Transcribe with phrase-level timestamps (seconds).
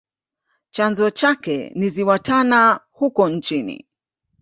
[0.71, 3.87] Chanzo chake ni ziwa tana huko nchini